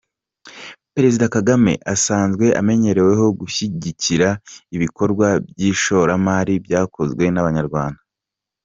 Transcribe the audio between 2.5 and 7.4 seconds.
amenyereweho gushyigikira ibikorwa by’ishoramari byakozwe